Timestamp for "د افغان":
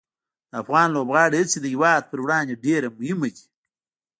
0.51-0.87